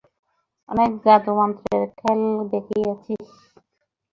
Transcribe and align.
অনেক 0.69 0.91
জাদুমন্ত্রের 1.03 1.83
খেল 1.99 2.21
দেখিয়েছিস! 2.51 3.29